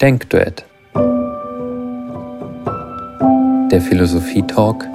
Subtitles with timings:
[0.00, 0.64] Denkduett.
[3.72, 4.86] Der Philosophie-Talk,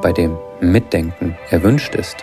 [0.00, 2.18] bei dem Mitdenken erwünscht ist.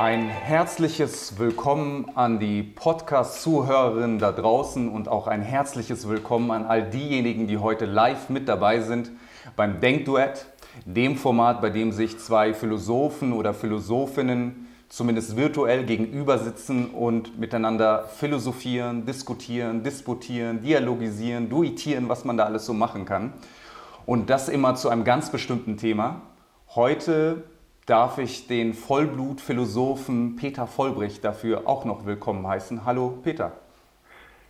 [0.00, 6.90] Ein herzliches Willkommen an die Podcast-Zuhörerinnen da draußen und auch ein herzliches Willkommen an all
[6.90, 9.12] diejenigen, die heute live mit dabei sind
[9.54, 10.46] beim Denkduett,
[10.84, 18.04] dem Format, bei dem sich zwei Philosophen oder Philosophinnen zumindest virtuell gegenüber sitzen und miteinander
[18.18, 23.32] philosophieren, diskutieren, disputieren, dialogisieren, duitieren, was man da alles so machen kann.
[24.04, 26.20] Und das immer zu einem ganz bestimmten Thema.
[26.74, 27.44] Heute
[27.86, 32.84] darf ich den Vollblutphilosophen Peter Vollbricht dafür auch noch willkommen heißen.
[32.84, 33.52] Hallo Peter.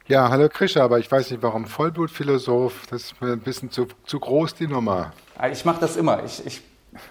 [0.06, 3.86] Ja, hallo Krischer, aber ich weiß nicht warum Vollblutphilosoph, das ist mir ein bisschen zu,
[4.06, 5.12] zu groß die Nummer.
[5.52, 6.24] Ich mache das immer.
[6.24, 6.62] Ich, ich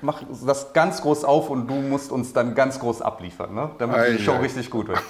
[0.01, 3.71] mache das ganz groß auf und du musst uns dann ganz groß abliefern, ne?
[3.77, 5.01] damit ah, die Show richtig gut wird.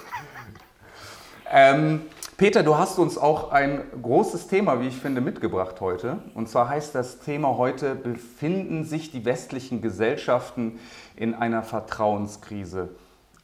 [1.51, 2.01] ähm,
[2.37, 6.19] Peter, du hast uns auch ein großes Thema, wie ich finde, mitgebracht heute.
[6.35, 10.79] Und zwar heißt das Thema heute, befinden sich die westlichen Gesellschaften
[11.17, 12.89] in einer Vertrauenskrise?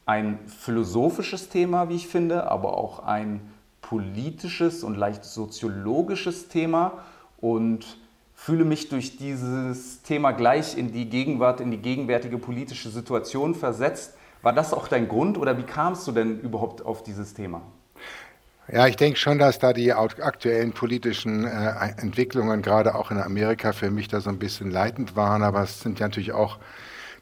[0.05, 3.41] Ein philosophisches Thema, wie ich finde, aber auch ein
[3.81, 6.93] politisches und leicht soziologisches Thema.
[7.37, 7.97] Und
[8.35, 14.13] fühle mich durch dieses Thema gleich in die Gegenwart, in die gegenwärtige politische Situation versetzt.
[14.41, 17.61] War das auch dein Grund oder wie kamst du denn überhaupt auf dieses Thema?
[18.71, 23.73] Ja, ich denke schon, dass da die aktuellen politischen äh, Entwicklungen, gerade auch in Amerika,
[23.73, 25.43] für mich da so ein bisschen leitend waren.
[25.43, 26.57] Aber es sind ja natürlich auch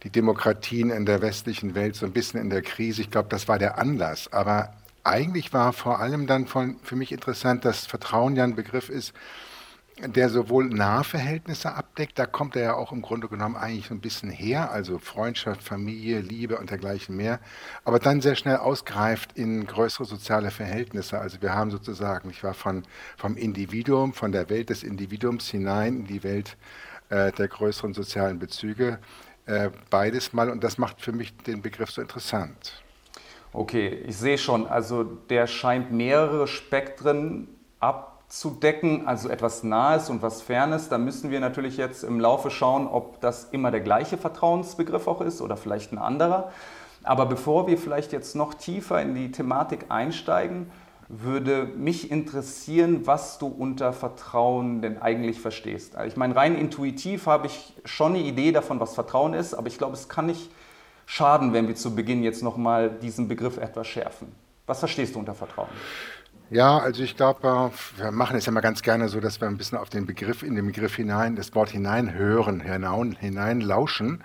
[0.04, 3.02] die Demokratien in der westlichen Welt so ein bisschen in der Krise.
[3.02, 4.32] Ich glaube, das war der Anlass.
[4.32, 8.90] Aber eigentlich war vor allem dann von, für mich interessant, dass Vertrauen ja ein Begriff
[8.90, 9.14] ist,
[10.00, 14.02] der sowohl Nahverhältnisse abdeckt, da kommt er ja auch im Grunde genommen eigentlich so ein
[14.02, 17.40] bisschen her, also Freundschaft, Familie, Liebe und dergleichen mehr,
[17.86, 21.20] aber dann sehr schnell ausgreift in größere soziale Verhältnisse.
[21.20, 22.84] Also wir haben sozusagen, ich war von,
[23.18, 26.58] vom Individuum, von der Welt des Individuums hinein in die Welt
[27.10, 29.00] äh, der größeren sozialen Bezüge,
[29.46, 32.82] äh, beides mal und das macht für mich den Begriff so interessant.
[33.52, 37.48] Okay, ich sehe schon, also der scheint mehrere Spektren
[37.80, 42.50] ab abzudecken, also etwas Nahes und was Fernes, da müssen wir natürlich jetzt im Laufe
[42.50, 46.52] schauen, ob das immer der gleiche Vertrauensbegriff auch ist oder vielleicht ein anderer.
[47.04, 50.72] Aber bevor wir vielleicht jetzt noch tiefer in die Thematik einsteigen,
[51.10, 55.96] würde mich interessieren, was du unter Vertrauen denn eigentlich verstehst.
[55.96, 59.68] Also ich meine, rein intuitiv habe ich schon eine Idee davon, was Vertrauen ist, aber
[59.68, 60.50] ich glaube, es kann nicht
[61.06, 64.32] schaden, wenn wir zu Beginn jetzt nochmal diesen Begriff etwas schärfen.
[64.66, 65.70] Was verstehst du unter Vertrauen?
[66.54, 69.58] Ja, also ich glaube, wir machen es ja mal ganz gerne so, dass wir ein
[69.58, 74.24] bisschen auf den Begriff, in den Begriff hinein, das Wort hineinhören, hinein, hineinlauschen.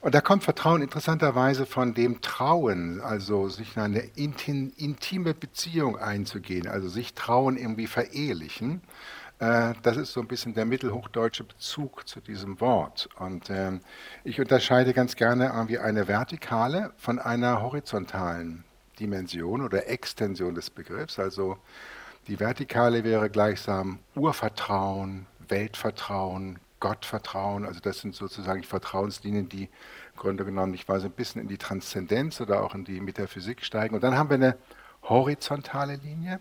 [0.00, 6.68] Und da kommt Vertrauen interessanterweise von dem Trauen, also sich in eine intime Beziehung einzugehen,
[6.68, 8.80] also sich trauen, irgendwie verehelichen.
[9.40, 13.08] Äh, das ist so ein bisschen der mittelhochdeutsche Bezug zu diesem Wort.
[13.18, 13.80] Und ähm,
[14.22, 18.62] ich unterscheide ganz gerne irgendwie eine vertikale von einer horizontalen
[19.00, 21.18] Dimension oder Extension des Begriffs.
[21.18, 21.56] Also
[22.28, 27.64] die Vertikale wäre gleichsam Urvertrauen, Weltvertrauen, Gottvertrauen.
[27.64, 31.48] Also das sind sozusagen die Vertrauenslinien, die im Grunde genommen, ich weiß, ein bisschen in
[31.48, 33.94] die Transzendenz oder auch in die Metaphysik steigen.
[33.94, 34.56] Und dann haben wir eine
[35.02, 36.40] horizontale Linie,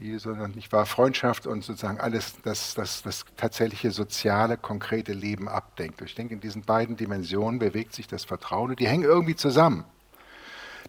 [0.00, 5.48] die sondern nicht wahr Freundschaft und sozusagen alles das, das, das tatsächliche soziale, konkrete Leben
[5.48, 6.02] abdenkt.
[6.02, 9.84] Ich denke, in diesen beiden Dimensionen bewegt sich das Vertrauen und die hängen irgendwie zusammen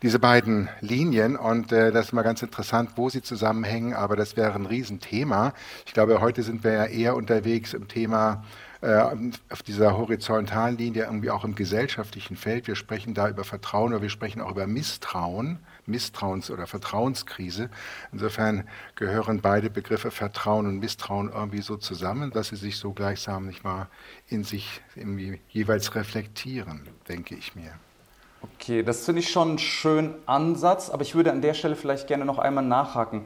[0.05, 4.37] diese beiden Linien und äh, das ist mal ganz interessant, wo sie zusammenhängen, aber das
[4.37, 5.51] wäre ein Riesenthema.
[5.87, 8.43] Ich glaube, heute sind wir ja eher unterwegs im Thema
[8.81, 9.01] äh,
[9.49, 12.67] auf dieser horizontalen Linie, irgendwie auch im gesellschaftlichen Feld.
[12.67, 15.57] Wir sprechen da über Vertrauen oder wir sprechen auch über Misstrauen,
[15.87, 17.71] Misstrauens- oder Vertrauenskrise.
[18.11, 23.47] Insofern gehören beide Begriffe Vertrauen und Misstrauen irgendwie so zusammen, dass sie sich so gleichsam
[23.47, 23.87] nicht mal
[24.27, 24.83] in sich
[25.49, 27.73] jeweils reflektieren, denke ich mir.
[28.41, 32.07] Okay, das finde ich schon einen schönen Ansatz, aber ich würde an der Stelle vielleicht
[32.07, 33.25] gerne noch einmal nachhaken.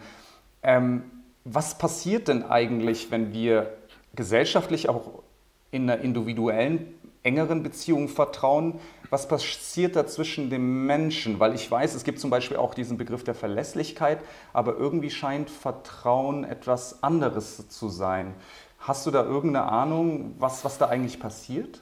[0.63, 1.03] Ähm,
[1.43, 3.77] was passiert denn eigentlich, wenn wir
[4.15, 5.23] gesellschaftlich auch
[5.71, 8.79] in einer individuellen, engeren Beziehung vertrauen?
[9.09, 11.39] Was passiert da zwischen dem Menschen?
[11.39, 14.19] Weil ich weiß, es gibt zum Beispiel auch diesen Begriff der Verlässlichkeit,
[14.53, 18.35] aber irgendwie scheint Vertrauen etwas anderes zu sein.
[18.79, 21.81] Hast du da irgendeine Ahnung, was, was da eigentlich passiert?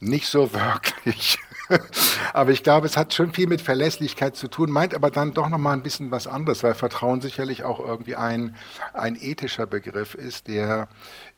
[0.00, 1.38] Nicht so wirklich.
[2.32, 5.48] aber ich glaube, es hat schon viel mit Verlässlichkeit zu tun, meint aber dann doch
[5.48, 8.56] noch mal ein bisschen was anderes, weil Vertrauen sicherlich auch irgendwie ein,
[8.92, 10.88] ein ethischer Begriff ist, der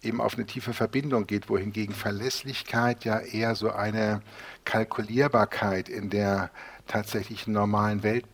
[0.03, 4.23] eben auf eine tiefe Verbindung geht, wohingegen Verlässlichkeit ja eher so eine
[4.65, 6.51] Kalkulierbarkeit in der
[6.87, 8.27] tatsächlich normalen Welt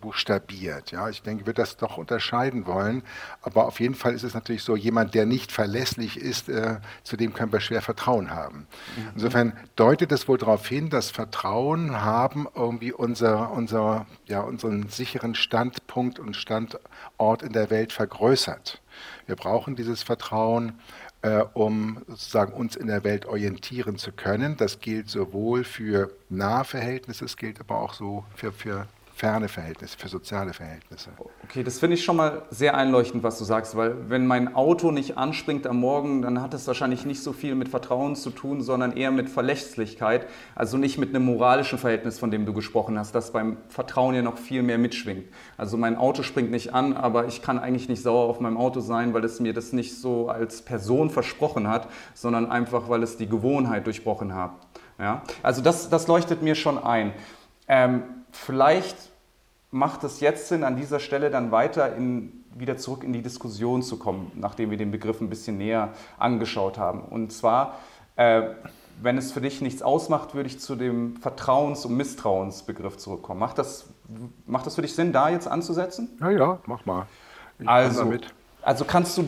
[0.00, 0.90] buchstabiert.
[0.90, 3.02] Ja, ich denke, wir das doch unterscheiden wollen.
[3.40, 7.16] Aber auf jeden Fall ist es natürlich so, jemand, der nicht verlässlich ist, äh, zu
[7.16, 8.66] dem können wir schwer Vertrauen haben.
[8.96, 9.10] Mhm.
[9.14, 15.34] Insofern deutet es wohl darauf hin, dass Vertrauen haben irgendwie unser, unser, ja, unseren sicheren
[15.34, 18.80] Standpunkt und Standort in der Welt vergrößert.
[19.26, 20.78] Wir brauchen dieses Vertrauen,
[21.22, 24.56] äh, um sozusagen uns in der Welt orientieren zu können.
[24.56, 28.86] Das gilt sowohl für Nahverhältnisse, es gilt aber auch so für, für
[29.22, 31.10] ferne Verhältnisse, für soziale Verhältnisse.
[31.44, 34.90] Okay, das finde ich schon mal sehr einleuchtend, was du sagst, weil wenn mein Auto
[34.90, 38.62] nicht anspringt am Morgen, dann hat es wahrscheinlich nicht so viel mit Vertrauen zu tun,
[38.62, 40.26] sondern eher mit Verlässlichkeit,
[40.56, 44.22] also nicht mit einem moralischen Verhältnis, von dem du gesprochen hast, das beim Vertrauen ja
[44.22, 45.26] noch viel mehr mitschwingt.
[45.56, 48.80] Also mein Auto springt nicht an, aber ich kann eigentlich nicht sauer auf meinem Auto
[48.80, 53.18] sein, weil es mir das nicht so als Person versprochen hat, sondern einfach, weil es
[53.18, 54.50] die Gewohnheit durchbrochen hat.
[54.98, 55.22] Ja?
[55.44, 57.12] Also das, das leuchtet mir schon ein.
[57.68, 58.02] Ähm,
[58.32, 59.11] vielleicht
[59.72, 63.82] macht es jetzt Sinn, an dieser Stelle dann weiter in, wieder zurück in die Diskussion
[63.82, 67.00] zu kommen, nachdem wir den Begriff ein bisschen näher angeschaut haben.
[67.00, 67.78] Und zwar,
[68.16, 68.42] äh,
[69.00, 73.40] wenn es für dich nichts ausmacht, würde ich zu dem Vertrauens- und Misstrauensbegriff zurückkommen.
[73.40, 73.86] Macht das,
[74.46, 76.10] macht das für dich Sinn, da jetzt anzusetzen?
[76.20, 77.06] Ja, ja, mach mal.
[77.58, 78.12] Ich also,
[78.60, 79.24] also kannst du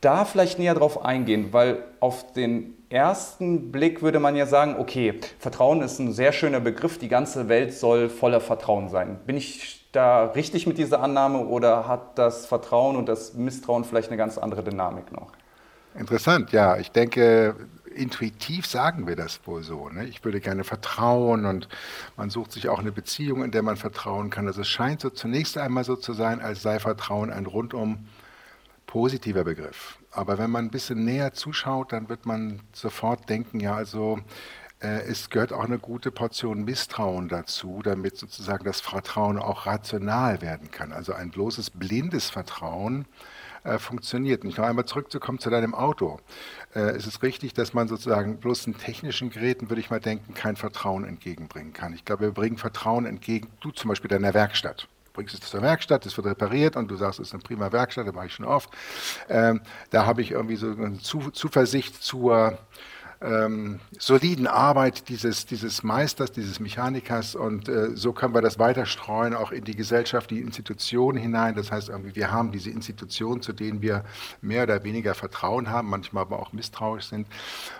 [0.00, 5.20] da vielleicht näher drauf eingehen, weil auf den ersten Blick würde man ja sagen, okay,
[5.38, 9.18] Vertrauen ist ein sehr schöner Begriff, die ganze Welt soll voller Vertrauen sein.
[9.26, 14.08] Bin ich da richtig mit dieser Annahme oder hat das Vertrauen und das Misstrauen vielleicht
[14.08, 15.32] eine ganz andere Dynamik noch?
[15.94, 16.76] Interessant, ja.
[16.76, 17.56] Ich denke,
[17.94, 19.88] intuitiv sagen wir das wohl so.
[19.88, 20.06] Ne?
[20.06, 21.68] Ich würde gerne vertrauen und
[22.16, 24.46] man sucht sich auch eine Beziehung, in der man vertrauen kann.
[24.46, 28.06] Also es scheint so zunächst einmal so zu sein, als sei Vertrauen ein rundum
[28.86, 29.98] positiver Begriff.
[30.18, 34.18] Aber wenn man ein bisschen näher zuschaut, dann wird man sofort denken, ja, also
[34.80, 40.42] äh, es gehört auch eine gute Portion Misstrauen dazu, damit sozusagen das Vertrauen auch rational
[40.42, 40.90] werden kann.
[40.90, 43.06] Also ein bloßes blindes Vertrauen
[43.62, 44.58] äh, funktioniert nicht.
[44.58, 46.18] Noch einmal zurückzukommen zu deinem Auto.
[46.74, 50.34] Äh, es ist richtig, dass man sozusagen bloß in technischen Geräten, würde ich mal denken,
[50.34, 51.92] kein Vertrauen entgegenbringen kann.
[51.92, 54.88] Ich glaube, wir bringen Vertrauen entgegen, du zum Beispiel deiner Werkstatt
[55.18, 58.06] bringst es zur Werkstatt, es wird repariert und du sagst, es ist eine prima Werkstatt,
[58.06, 58.70] das mache ich schon oft.
[59.28, 59.60] Ähm,
[59.90, 62.56] da habe ich irgendwie so eine Zuversicht zur
[63.20, 68.86] ähm, soliden Arbeit dieses, dieses Meisters, dieses Mechanikers und äh, so können wir das weiter
[68.86, 71.56] streuen, auch in die Gesellschaft, die Institutionen hinein.
[71.56, 74.04] Das heißt, irgendwie, wir haben diese Institutionen, zu denen wir
[74.40, 77.26] mehr oder weniger Vertrauen haben, manchmal aber auch misstrauisch sind.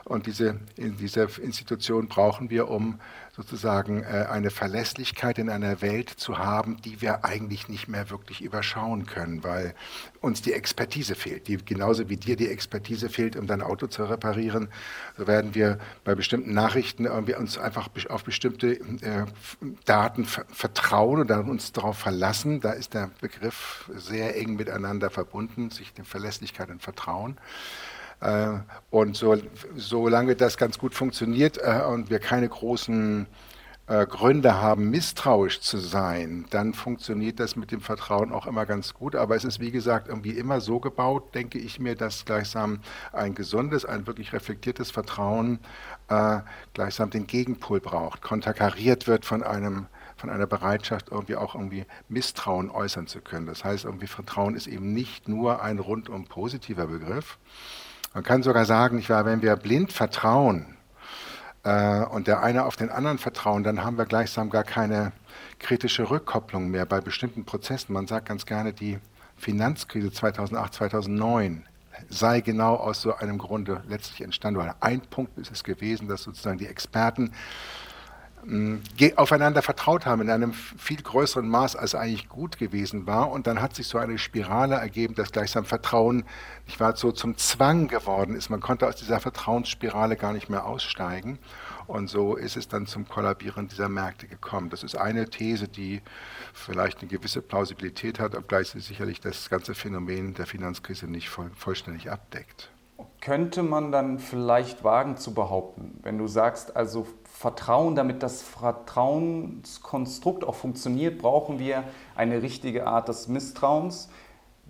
[0.04, 2.98] Und diese, in diese Institution brauchen wir, um
[3.38, 8.42] sozusagen äh, eine Verlässlichkeit in einer Welt zu haben, die wir eigentlich nicht mehr wirklich
[8.42, 9.74] überschauen können, weil
[10.20, 11.46] uns die Expertise fehlt.
[11.46, 14.68] Die, genauso wie dir die Expertise fehlt, um dein Auto zu reparieren,
[15.16, 19.24] so werden wir bei bestimmten Nachrichten irgendwie uns einfach auf bestimmte äh,
[19.84, 22.60] Daten vertrauen und dann uns darauf verlassen.
[22.60, 27.38] Da ist der Begriff sehr eng miteinander verbunden, sich der Verlässlichkeit und Vertrauen.
[28.20, 28.58] Äh,
[28.90, 29.36] und so,
[29.76, 33.26] solange das ganz gut funktioniert äh, und wir keine großen
[33.88, 38.92] äh, Gründe haben, misstrauisch zu sein, dann funktioniert das mit dem Vertrauen auch immer ganz
[38.92, 39.16] gut.
[39.16, 42.80] Aber es ist, wie gesagt, irgendwie immer so gebaut, denke ich mir, dass gleichsam
[43.12, 45.58] ein gesundes, ein wirklich reflektiertes Vertrauen
[46.08, 46.40] äh,
[46.74, 49.86] gleichsam den Gegenpol braucht, konterkariert wird von einem
[50.16, 53.46] von einer Bereitschaft, irgendwie auch irgendwie Misstrauen äußern zu können.
[53.46, 57.38] Das heißt, irgendwie Vertrauen ist eben nicht nur ein rundum positiver Begriff,
[58.14, 60.66] man kann sogar sagen, nicht wahr, wenn wir blind vertrauen
[61.62, 65.12] äh, und der eine auf den anderen vertrauen, dann haben wir gleichsam gar keine
[65.58, 67.92] kritische Rückkopplung mehr bei bestimmten Prozessen.
[67.92, 68.98] Man sagt ganz gerne, die
[69.36, 71.64] Finanzkrise 2008, 2009
[72.08, 74.70] sei genau aus so einem Grunde letztlich entstanden.
[74.80, 77.32] Ein Punkt ist es gewesen, dass sozusagen die Experten
[79.16, 83.30] aufeinander vertraut haben in einem viel größeren Maß, als eigentlich gut gewesen war.
[83.30, 86.24] Und dann hat sich so eine Spirale ergeben, dass gleichsam Vertrauen
[86.66, 88.48] nicht wahr, so zum Zwang geworden ist.
[88.48, 91.38] Man konnte aus dieser Vertrauensspirale gar nicht mehr aussteigen.
[91.86, 94.70] Und so ist es dann zum Kollabieren dieser Märkte gekommen.
[94.70, 96.02] Das ist eine These, die
[96.52, 101.50] vielleicht eine gewisse Plausibilität hat, obgleich sie sicherlich das ganze Phänomen der Finanzkrise nicht voll,
[101.54, 102.70] vollständig abdeckt.
[103.28, 110.44] Könnte man dann vielleicht wagen zu behaupten, wenn du sagst, also Vertrauen, damit das Vertrauenskonstrukt
[110.44, 111.84] auch funktioniert, brauchen wir
[112.16, 114.08] eine richtige Art des Misstrauens.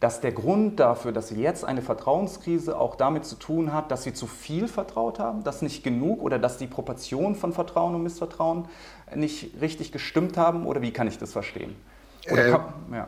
[0.01, 4.03] Dass der Grund dafür, dass sie jetzt eine Vertrauenskrise auch damit zu tun hat, dass
[4.03, 8.03] sie zu viel vertraut haben, dass nicht genug oder dass die Proportionen von Vertrauen und
[8.03, 8.67] Missvertrauen
[9.15, 10.67] nicht richtig gestimmt haben?
[10.67, 11.77] Oder wie kann ich das verstehen?
[12.25, 13.07] Äh, kann, ja.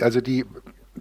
[0.00, 0.44] Also die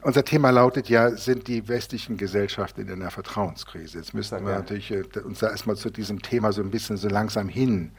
[0.06, 3.98] unser Thema lautet ja, sind die westlichen Gesellschaften in einer Vertrauenskrise?
[3.98, 7.10] Jetzt müssten wir natürlich äh, uns da erstmal zu diesem Thema so ein bisschen so
[7.10, 7.92] langsam hin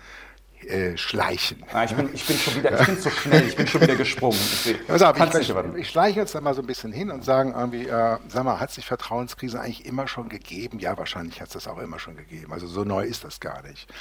[0.69, 1.65] äh, schleichen.
[1.73, 3.97] Ah, ich, bin, ich bin schon wieder, ich bin zu schnell, ich bin schon wieder
[3.97, 4.39] gesprungen.
[4.39, 8.19] Ich, also, ich, ich, schleiche jetzt mal so ein bisschen hin und sagen irgendwie, äh,
[8.29, 10.79] sag mal, hat sich Vertrauenskrise eigentlich immer schon gegeben?
[10.79, 12.53] Ja, wahrscheinlich hat es das auch immer schon gegeben.
[12.53, 13.93] Also so neu ist das gar nicht.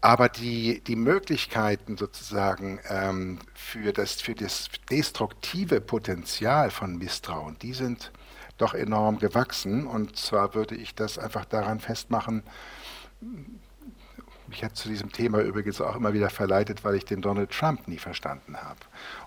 [0.00, 7.72] Aber die, die Möglichkeiten sozusagen ähm, für, das, für das destruktive Potenzial von Misstrauen, die
[7.72, 8.12] sind
[8.58, 9.86] doch enorm gewachsen.
[9.86, 12.42] Und zwar würde ich das einfach daran festmachen,
[14.48, 17.88] mich hat zu diesem Thema übrigens auch immer wieder verleitet, weil ich den Donald Trump
[17.88, 18.78] nie verstanden habe.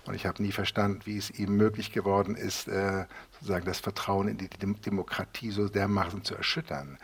[0.06, 3.04] Und ich habe nie verstanden, wie es ihm möglich geworden ist, äh,
[3.40, 6.98] sozusagen das Vertrauen in die Demokratie so dermaßen zu erschüttern.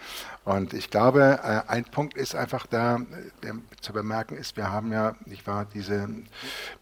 [0.45, 3.01] Und ich glaube, äh, ein Punkt ist einfach da
[3.43, 6.09] der zu bemerken ist, wir haben ja, nicht wahr, diese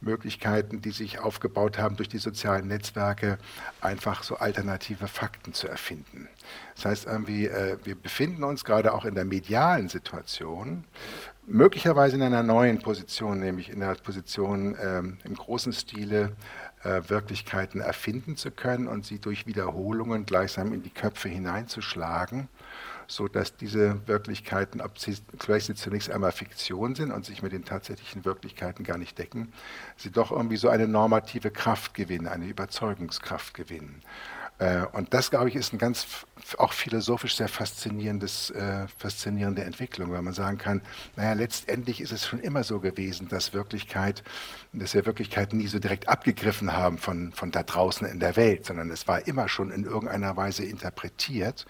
[0.01, 3.39] Möglichkeiten, die sich aufgebaut haben durch die sozialen Netzwerke,
[3.81, 6.29] einfach so alternative Fakten zu erfinden.
[6.75, 10.85] Das heißt irgendwie, äh, wir befinden uns gerade auch in der medialen Situation,
[11.47, 16.33] möglicherweise in einer neuen Position, nämlich in der Position ähm, im großen Stile
[16.85, 22.49] Wirklichkeiten erfinden zu können und sie durch Wiederholungen gleichsam in die Köpfe hineinzuschlagen,
[23.07, 27.65] sodass diese Wirklichkeiten, ob sie vielleicht sie zunächst einmal Fiktion sind und sich mit den
[27.65, 29.53] tatsächlichen Wirklichkeiten gar nicht decken,
[29.97, 34.03] sie doch irgendwie so eine normative Kraft gewinnen, eine Überzeugungskraft gewinnen.
[34.59, 36.27] Äh, und das, glaube ich, ist ein ganz
[36.59, 40.83] auch philosophisch sehr faszinierendes, äh, faszinierende Entwicklung, weil man sagen kann,
[41.17, 44.23] naja, letztendlich ist es schon immer so gewesen, dass Wirklichkeit,
[44.73, 48.67] dass wir Wirklichkeit nie so direkt abgegriffen haben von, von da draußen in der Welt,
[48.67, 51.67] sondern es war immer schon in irgendeiner Weise interpretiert.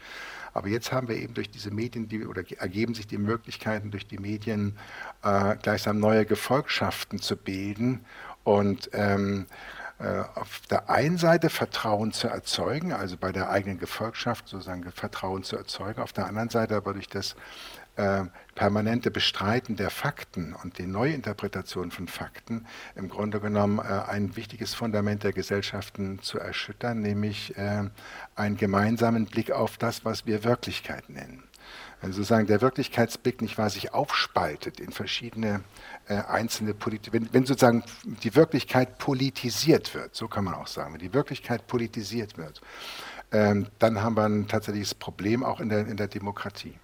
[0.53, 4.07] Aber jetzt haben wir eben durch diese Medien, die, oder ergeben sich die Möglichkeiten, durch
[4.07, 4.79] die Medien
[5.23, 8.05] äh, gleichsam neue Gefolgschaften zu bilden
[8.45, 9.84] und ähm, äh,
[10.35, 15.57] auf der einen Seite Vertrauen zu erzeugen, also bei der eigenen Gefolgschaft sozusagen Vertrauen zu
[15.57, 17.37] erzeugen, auf der anderen Seite aber durch das
[17.97, 18.25] äh,
[18.57, 24.75] permanente Bestreiten der Fakten und die Neuinterpretation von Fakten im Grunde genommen äh, ein wichtiges
[24.75, 27.85] Fundament der Gesellschaften zu erschüttern, nämlich äh,
[28.35, 31.45] einen gemeinsamen Blick auf das, was wir Wirklichkeit nennen.
[32.05, 35.65] Wenn sozusagen der Wirklichkeitsblick nicht wahr sich aufspaltet in verschiedene
[36.07, 37.83] äh, einzelne Politik, wenn, wenn, sozusagen
[38.23, 42.61] die Wirklichkeit politisiert wird, so kann man auch sagen, wenn die Wirklichkeit politisiert wird,
[43.33, 46.75] ähm, dann haben wir ein tatsächliches Problem auch in der, in der Demokratie.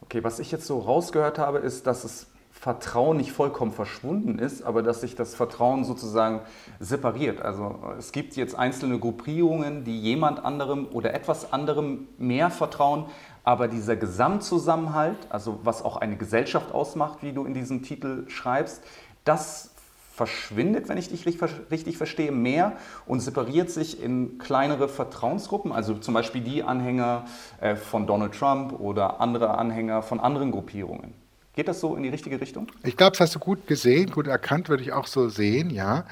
[0.00, 2.28] Okay, was ich jetzt so rausgehört habe, ist, dass es
[2.62, 6.42] Vertrauen nicht vollkommen verschwunden ist, aber dass sich das Vertrauen sozusagen
[6.78, 7.42] separiert.
[7.42, 13.06] Also es gibt jetzt einzelne Gruppierungen, die jemand anderem oder etwas anderem mehr vertrauen,
[13.44, 18.82] aber dieser Gesamtzusammenhalt, also was auch eine Gesellschaft ausmacht, wie du in diesem Titel schreibst,
[19.24, 19.70] das
[20.14, 21.26] verschwindet, wenn ich dich
[21.70, 27.24] richtig verstehe, mehr und separiert sich in kleinere Vertrauensgruppen, also zum Beispiel die Anhänger
[27.60, 31.14] äh, von Donald Trump oder andere Anhänger von anderen Gruppierungen.
[31.54, 32.68] Geht das so in die richtige Richtung?
[32.82, 36.04] Ich glaube, das hast du gut gesehen, gut erkannt, würde ich auch so sehen, ja.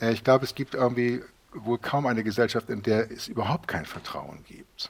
[0.00, 3.86] Äh, ich glaube, es gibt irgendwie wohl kaum eine Gesellschaft, in der es überhaupt kein
[3.86, 4.88] Vertrauen gibt.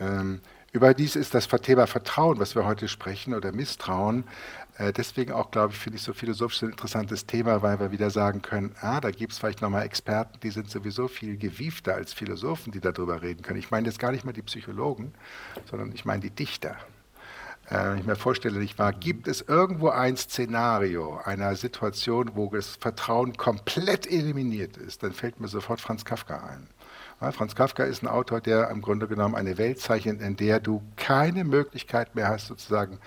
[0.00, 0.40] Ähm,
[0.74, 4.24] Überdies ist das Thema Vertrauen, was wir heute sprechen, oder Misstrauen,
[4.78, 8.08] äh, deswegen auch, glaube ich, finde ich so philosophisch ein interessantes Thema, weil wir wieder
[8.08, 12.14] sagen können, ah, da gibt es vielleicht nochmal Experten, die sind sowieso viel gewiefter als
[12.14, 13.58] Philosophen, die darüber reden können.
[13.58, 15.12] Ich meine jetzt gar nicht mal die Psychologen,
[15.70, 16.78] sondern ich meine die Dichter.
[17.68, 22.48] Äh, wenn ich mir vorstelle, nicht wahr, gibt es irgendwo ein Szenario einer Situation, wo
[22.48, 26.66] das Vertrauen komplett eliminiert ist, dann fällt mir sofort Franz Kafka ein.
[27.30, 30.82] Franz Kafka ist ein Autor, der im Grunde genommen eine Welt zeichnet, in der du
[30.96, 32.98] keine Möglichkeit mehr hast, sozusagen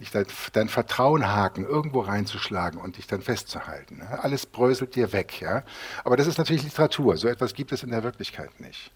[0.00, 4.02] dich dein, dein Vertrauenhaken irgendwo reinzuschlagen und dich dann festzuhalten.
[4.02, 5.40] Alles bröselt dir weg.
[5.40, 5.62] Ja?
[6.04, 7.16] Aber das ist natürlich Literatur.
[7.16, 8.90] So etwas gibt es in der Wirklichkeit nicht.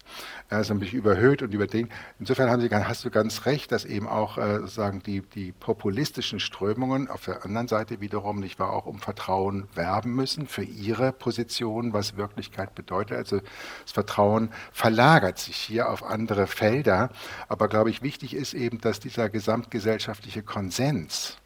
[0.49, 1.91] Er ist bisschen überhöht und überdingt.
[2.19, 6.39] Insofern haben Sie, hast du ganz recht, dass eben auch äh, sozusagen die, die populistischen
[6.39, 11.11] Strömungen auf der anderen Seite wiederum nicht wahr auch um Vertrauen werben müssen für ihre
[11.11, 13.17] Position, was Wirklichkeit bedeutet.
[13.17, 13.39] Also
[13.83, 17.09] das Vertrauen verlagert sich hier auf andere Felder.
[17.47, 21.37] Aber glaube ich, wichtig ist eben, dass dieser gesamtgesellschaftliche Konsens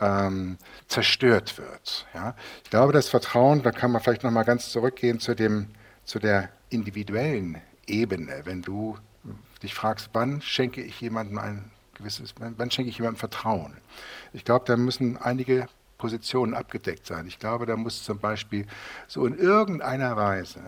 [0.00, 0.58] ähm,
[0.88, 2.06] zerstört wird.
[2.14, 2.34] Ja?
[2.64, 5.68] Ich glaube, das Vertrauen, da kann man vielleicht noch mal ganz zurückgehen zu, dem,
[6.04, 8.42] zu der individuellen Ebene.
[8.44, 8.98] Wenn du
[9.62, 13.76] dich fragst, wann schenke ich jemandem ein gewisses, wann schenke ich jemandem Vertrauen?
[14.32, 15.68] Ich glaube, da müssen einige
[15.98, 17.26] Positionen abgedeckt sein.
[17.26, 18.66] Ich glaube, da muss zum Beispiel
[19.06, 20.60] so in irgendeiner Weise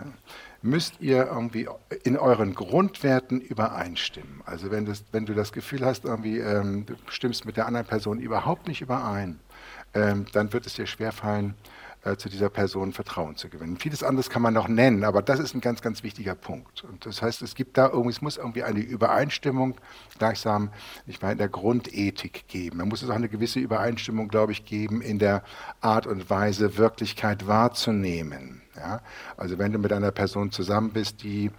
[0.62, 1.68] müsst ihr irgendwie
[2.02, 4.42] in euren Grundwerten übereinstimmen.
[4.44, 7.86] Also wenn, das, wenn du das Gefühl hast, irgendwie, ähm, du stimmst mit der anderen
[7.86, 9.38] Person überhaupt nicht überein,
[9.94, 11.54] ähm, dann wird es dir schwerfallen,
[12.16, 13.76] zu dieser Person Vertrauen zu gewinnen.
[13.76, 16.84] Vieles anderes kann man noch nennen, aber das ist ein ganz, ganz wichtiger Punkt.
[16.84, 19.76] Und das heißt, es gibt da irgendwie, es muss irgendwie eine Übereinstimmung
[20.18, 20.70] gleichsam,
[21.06, 22.78] nicht mal in der Grundethik geben.
[22.78, 25.42] Man muss es auch eine gewisse Übereinstimmung, glaube ich, geben in der
[25.80, 28.62] Art und Weise, Wirklichkeit wahrzunehmen.
[28.76, 29.00] Ja?
[29.36, 31.50] Also wenn du mit einer Person zusammen bist, die äh,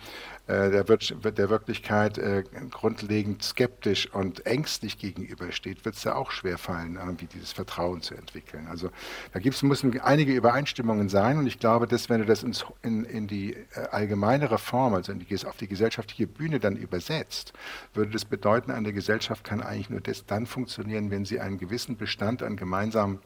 [0.50, 0.84] der,
[1.32, 7.51] der, Wirklichkeit äh, grundlegend skeptisch und ängstlich gegenübersteht, wird es ja auch schwerfallen, irgendwie dieses
[7.51, 8.68] Vertrauen zu entwickeln.
[8.68, 8.89] Also
[9.32, 13.06] da gibt's, müssen einige Übereinstimmungen sein und ich glaube, dass wenn du das ins, in,
[13.06, 17.53] in, die äh, allgemeinere Form, also die, auf die gesellschaftliche Bühne dann übersetzt,
[17.94, 21.96] würde das bedeuten, eine Gesellschaft kann eigentlich nur das dann funktionieren, wenn sie einen gewissen
[21.96, 23.20] Bestand an gemeinsamen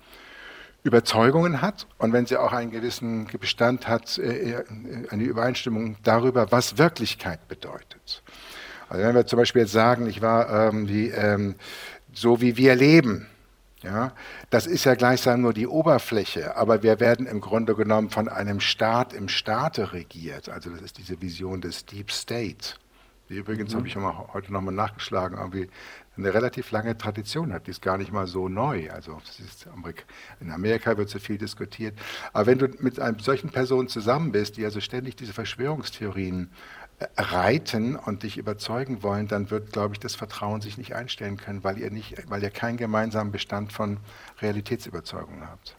[0.84, 4.64] Überzeugungen hat und wenn sie auch einen gewissen Bestand hat, äh, äh,
[5.10, 8.22] eine Übereinstimmung darüber, was Wirklichkeit bedeutet.
[8.90, 11.56] Also wenn wir zum Beispiel jetzt sagen, ich war ähm, ähm,
[12.14, 13.28] so wie wir leben,
[13.82, 14.14] ja,
[14.50, 18.60] das ist ja gleichsam nur die Oberfläche, aber wir werden im Grunde genommen von einem
[18.60, 20.48] Staat im Staate regiert.
[20.48, 22.76] Also das ist diese Vision des Deep State.
[23.34, 23.78] Die übrigens mhm.
[23.78, 25.68] habe ich heute nochmal nachgeschlagen, irgendwie
[26.16, 27.66] eine relativ lange Tradition hat.
[27.66, 28.92] Die ist gar nicht mal so neu.
[28.92, 29.20] Also
[30.40, 31.98] in Amerika wird so viel diskutiert.
[32.32, 36.52] Aber wenn du mit einer solchen Person zusammen bist, die also ständig diese Verschwörungstheorien
[37.00, 41.38] äh, reiten und dich überzeugen wollen, dann wird, glaube ich, das Vertrauen sich nicht einstellen
[41.38, 43.98] können, weil ihr, nicht, weil ihr keinen gemeinsamen Bestand von
[44.42, 45.76] Realitätsüberzeugungen habt.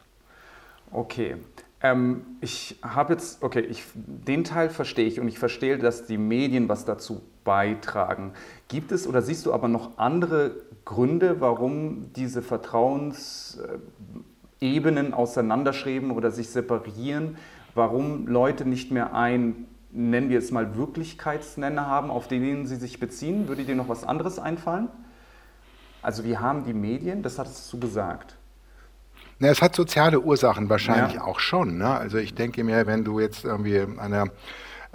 [0.90, 1.36] Okay.
[1.84, 6.18] Ähm, ich habe jetzt, okay, ich, den Teil verstehe ich und ich verstehe, dass die
[6.18, 8.32] Medien was dazu beitragen.
[8.68, 10.52] Gibt es oder siehst du aber noch andere
[10.84, 17.36] Gründe, warum diese Vertrauensebenen auseinanderschreiben oder sich separieren?
[17.74, 23.00] Warum Leute nicht mehr ein, nennen wir es mal, Wirklichkeitsnenner haben, auf denen sie sich
[23.00, 23.48] beziehen?
[23.48, 24.88] Würde dir noch was anderes einfallen?
[26.02, 28.36] Also wir haben die Medien, das hattest du gesagt.
[29.38, 31.22] Na, es hat soziale Ursachen wahrscheinlich ja.
[31.22, 31.78] auch schon.
[31.78, 31.88] Ne?
[31.88, 34.26] Also ich denke mir, wenn du jetzt irgendwie einer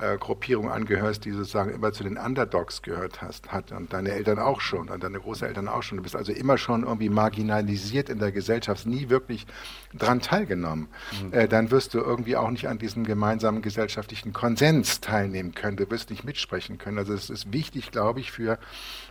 [0.02, 4.40] äh, Gruppierung angehörst, die sozusagen immer zu den Underdogs gehört hast, hat und deine Eltern
[4.40, 5.98] auch schon und deine Großeltern auch schon.
[5.98, 9.46] Du bist also immer schon irgendwie marginalisiert in der Gesellschaft, nie wirklich
[9.94, 10.88] dran teilgenommen.
[11.24, 11.34] Mhm.
[11.34, 15.78] Äh, dann wirst du irgendwie auch nicht an diesem gemeinsamen gesellschaftlichen Konsens teilnehmen können.
[15.78, 16.98] Du wirst nicht mitsprechen können.
[16.98, 18.60] Also es ist wichtig, glaube ich, für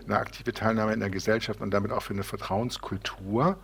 [0.07, 3.59] eine aktive Teilnahme in der Gesellschaft und damit auch für eine Vertrauenskultur,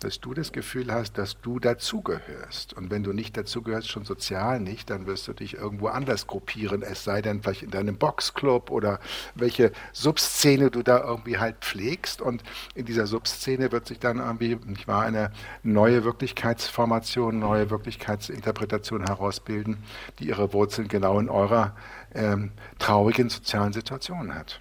[0.00, 2.74] dass du das Gefühl hast, dass du dazugehörst.
[2.74, 6.67] Und wenn du nicht dazugehörst, schon sozial nicht, dann wirst du dich irgendwo anders gruppieren
[6.68, 9.00] rekrutieren, es sei denn vielleicht in deinem Boxclub oder
[9.34, 12.22] welche Subszene du da irgendwie halt pflegst.
[12.22, 12.42] Und
[12.74, 15.30] in dieser Subszene wird sich dann irgendwie, nicht wahr, eine
[15.62, 19.78] neue Wirklichkeitsformation, neue Wirklichkeitsinterpretation herausbilden,
[20.18, 21.74] die ihre Wurzeln genau in eurer
[22.14, 24.60] ähm, traurigen sozialen Situation hat.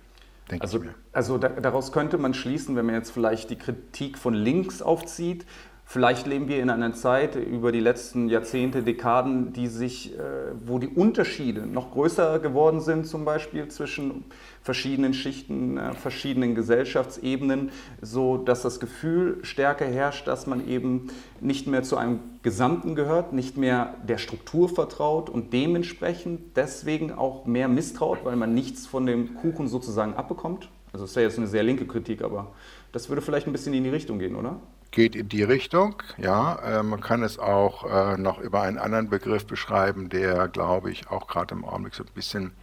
[0.59, 4.81] Also, also da, daraus könnte man schließen, wenn man jetzt vielleicht die Kritik von links
[4.81, 5.45] aufzieht,
[5.89, 10.21] Vielleicht leben wir in einer Zeit über die letzten Jahrzehnte, Dekaden, die sich, äh,
[10.65, 14.25] wo die Unterschiede noch größer geworden sind, zum Beispiel zwischen
[14.61, 17.71] verschiedenen Schichten, äh, verschiedenen Gesellschaftsebenen,
[18.01, 21.07] so dass das Gefühl stärker herrscht, dass man eben
[21.39, 27.45] nicht mehr zu einem Gesamten gehört, nicht mehr der Struktur vertraut und dementsprechend deswegen auch
[27.45, 30.67] mehr misstraut, weil man nichts von dem Kuchen sozusagen abbekommt.
[30.91, 32.51] Also das ist ja jetzt eine sehr linke Kritik, aber
[32.91, 34.59] das würde vielleicht ein bisschen in die Richtung gehen, oder?
[34.91, 36.55] Geht in die Richtung, ja.
[36.79, 41.09] Äh, man kann es auch äh, noch über einen anderen Begriff beschreiben, der, glaube ich,
[41.09, 42.53] auch gerade im Augenblick so ein bisschen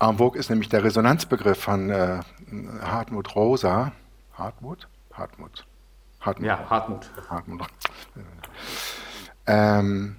[0.00, 2.20] en vogue ist, nämlich der Resonanzbegriff von äh,
[2.82, 3.92] Hartmut Rosa.
[4.34, 4.88] Hartmut?
[5.12, 5.64] Hartmut.
[6.20, 6.46] Hartmut.
[6.46, 7.10] Ja, Hartmut.
[7.30, 7.66] Hartmut.
[9.46, 10.16] Ähm,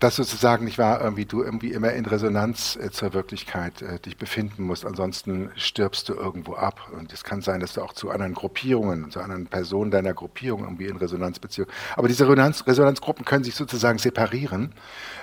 [0.00, 4.16] dass sozusagen nicht wahr, irgendwie du irgendwie immer in Resonanz äh, zur Wirklichkeit äh, dich
[4.16, 6.90] befinden musst, ansonsten stirbst du irgendwo ab.
[6.98, 10.62] Und es kann sein, dass du auch zu anderen Gruppierungen, zu anderen Personen deiner Gruppierung
[10.62, 11.68] irgendwie in Resonanzbeziehung.
[11.96, 14.72] Aber diese Resonanz, Resonanzgruppen können sich sozusagen separieren,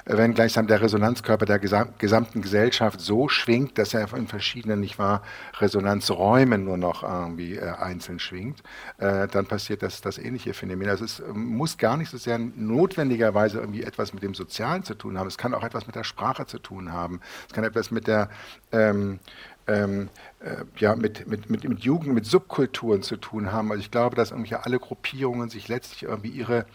[0.06, 4.80] äh, wenn gleichsam der Resonanzkörper der gesam gesamten Gesellschaft so schwingt, dass er in verschiedenen,
[4.80, 5.24] nicht wahr,
[5.60, 8.62] Resonanzräumen nur noch irgendwie äh, einzeln schwingt,
[9.00, 10.90] äh, dann passiert das, das ähnliche Phänomen.
[10.90, 14.84] Also es ähm, muss gar nicht so sehr notwendigerweise irgendwie etwas mit dem Sozialen Sozialen
[14.84, 15.28] zu tun haben.
[15.28, 17.22] Es kann auch etwas mit der Sprache zu tun haben.
[17.48, 18.30] Es kann etwas mit der
[18.72, 19.20] ähm,
[19.68, 23.72] ähm, äh, ja, mit, mit, mit, mit Jugend, mit Subkulturen zu tun haben.
[23.72, 26.66] Also ich glaube, dass irgendwie alle Gruppierungen sich letztlich irgendwie ihre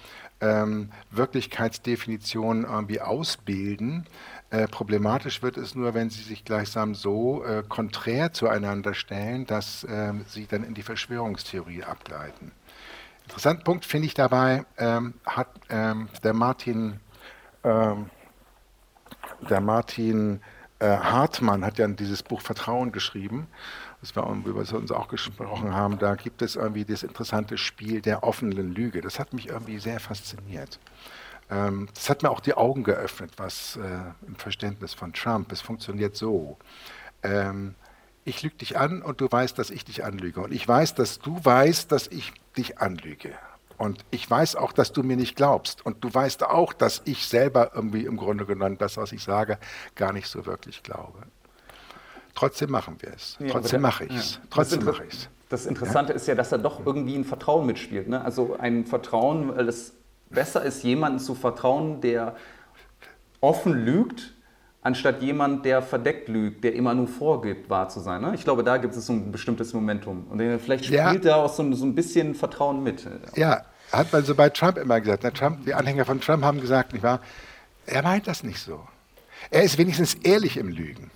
[0.40, 4.06] ähm, Wirklichkeitsdefinition irgendwie ausbilden.
[4.50, 9.84] Äh, problematisch wird es nur, wenn sie sich gleichsam so äh, konträr zueinander stellen, dass
[9.84, 12.52] äh, sie dann in die Verschwörungstheorie abgleiten.
[13.24, 17.00] Interessanten Punkt finde ich dabei, ähm, hat ähm, der Martin
[17.64, 18.10] ähm,
[19.48, 20.40] der Martin
[20.78, 23.46] äh, Hartmann hat ja dieses Buch Vertrauen geschrieben,
[24.00, 25.98] das wir, über das wir uns auch gesprochen haben.
[25.98, 29.00] Da gibt es irgendwie das interessante Spiel der offenen Lüge.
[29.00, 30.80] Das hat mich irgendwie sehr fasziniert.
[31.50, 35.60] Ähm, das hat mir auch die Augen geöffnet, was äh, im Verständnis von Trump, es
[35.60, 36.58] funktioniert so.
[37.22, 37.74] Ähm,
[38.24, 40.40] ich lüge dich an und du weißt, dass ich dich anlüge.
[40.40, 43.34] Und ich weiß, dass du weißt, dass ich dich anlüge.
[43.82, 45.84] Und ich weiß auch, dass du mir nicht glaubst.
[45.84, 49.58] Und du weißt auch, dass ich selber irgendwie im Grunde genommen das, was ich sage,
[49.96, 51.18] gar nicht so wirklich glaube.
[52.36, 53.36] Trotzdem machen wir es.
[53.40, 54.34] Ja, Trotzdem mache ich es.
[54.34, 54.40] Ja.
[54.50, 55.28] Trotzdem mache ich es.
[55.48, 56.16] Das Interessante ja?
[56.16, 58.08] ist ja, dass er doch irgendwie ein Vertrauen mitspielt.
[58.08, 58.24] Ne?
[58.24, 59.94] Also ein Vertrauen, weil es
[60.30, 62.36] besser ist, jemanden zu vertrauen, der
[63.40, 64.32] offen lügt,
[64.82, 68.22] anstatt jemand, der verdeckt lügt, der immer nur vorgibt, wahr zu sein.
[68.22, 68.36] Ne?
[68.36, 70.28] Ich glaube, da gibt es so ein bestimmtes Momentum.
[70.30, 71.14] Und vielleicht spielt ja.
[71.16, 73.08] da auch so, so, ein bisschen Vertrauen mit.
[73.34, 75.22] Ja, hat man so bei Trump immer gesagt.
[75.22, 75.32] Ne?
[75.32, 77.20] Trump, die Anhänger von Trump haben gesagt, nicht wahr?
[77.86, 78.86] Er meint das nicht so.
[79.50, 81.10] Er ist wenigstens ehrlich im Lügen.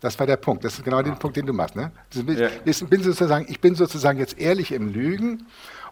[0.00, 0.64] Das war der Punkt.
[0.64, 1.02] Das ist genau ah.
[1.02, 1.74] der Punkt, den du machst.
[1.74, 1.90] Ne?
[2.14, 2.50] Ja.
[2.64, 5.46] Ich, bin sozusagen, ich bin sozusagen jetzt ehrlich im Lügen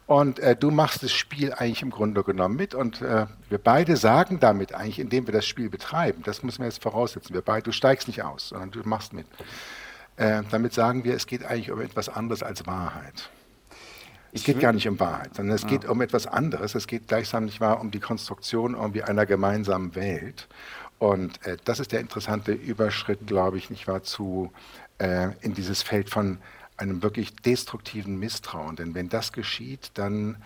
[0.06, 2.74] und äh, du machst das Spiel eigentlich im Grunde genommen mit.
[2.74, 6.66] Und äh, wir beide sagen damit eigentlich, indem wir das Spiel betreiben, das müssen wir
[6.66, 9.26] jetzt voraussetzen, wir beide, du steigst nicht aus, sondern du machst mit.
[10.16, 13.30] Äh, damit sagen wir, es geht eigentlich um etwas anderes als Wahrheit.
[14.32, 15.68] Es geht gar nicht um Wahrheit, sondern es ja.
[15.68, 16.74] geht um etwas anderes.
[16.74, 20.48] Es geht gleichsam nicht wahr um die Konstruktion irgendwie einer gemeinsamen Welt.
[20.98, 24.52] Und äh, das ist der interessante Überschritt, glaube ich, nicht wahr, zu
[24.98, 26.38] äh, in dieses Feld von
[26.76, 28.76] einem wirklich destruktiven Misstrauen.
[28.76, 30.36] Denn wenn das geschieht, dann,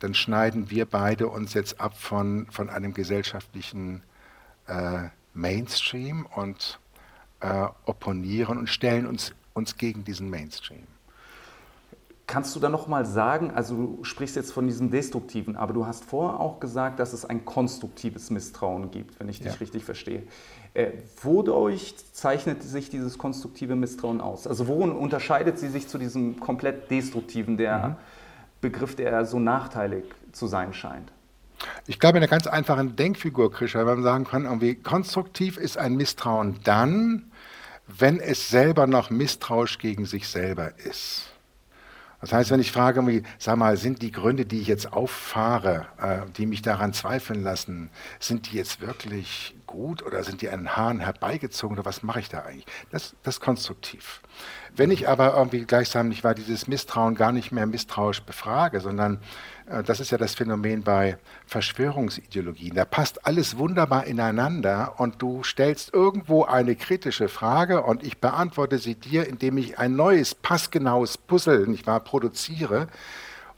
[0.00, 4.02] dann schneiden wir beide uns jetzt ab von, von einem gesellschaftlichen
[4.66, 6.80] äh, Mainstream und
[7.40, 10.86] äh, opponieren und stellen uns, uns gegen diesen Mainstream.
[12.28, 16.04] Kannst du da nochmal sagen, also du sprichst jetzt von diesem Destruktiven, aber du hast
[16.04, 19.58] vorher auch gesagt, dass es ein konstruktives Misstrauen gibt, wenn ich dich ja.
[19.58, 20.24] richtig verstehe.
[20.74, 20.90] Äh,
[21.22, 24.46] wodurch zeichnet sich dieses konstruktive Misstrauen aus?
[24.46, 27.96] Also worin unterscheidet sie sich zu diesem komplett destruktiven, der mhm.
[28.60, 31.10] Begriff, der so nachteilig zu sein scheint?
[31.86, 35.78] Ich glaube, in einer ganz einfachen Denkfigur, Krischer, wenn man sagen kann, irgendwie konstruktiv ist
[35.78, 37.32] ein Misstrauen dann,
[37.86, 41.30] wenn es selber noch misstrauisch gegen sich selber ist.
[42.20, 46.30] Das heißt, wenn ich frage, sag mal, sind die Gründe, die ich jetzt auffahre, äh,
[46.36, 50.98] die mich daran zweifeln lassen, sind die jetzt wirklich gut oder sind die an Haaren
[50.98, 52.66] herbeigezogen oder was mache ich da eigentlich?
[52.90, 54.20] Das, das ist konstruktiv.
[54.74, 59.20] Wenn ich aber irgendwie gleichsam nicht war, dieses Misstrauen gar nicht mehr misstrauisch befrage, sondern
[59.84, 62.74] das ist ja das Phänomen bei Verschwörungsideologien.
[62.74, 68.78] Da passt alles wunderbar ineinander und du stellst irgendwo eine kritische Frage und ich beantworte
[68.78, 72.88] sie dir, indem ich ein neues, passgenaues Puzzle nicht wahr, produziere